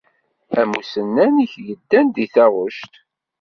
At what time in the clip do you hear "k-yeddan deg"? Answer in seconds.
1.53-2.29